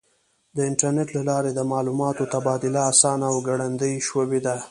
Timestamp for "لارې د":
1.29-1.59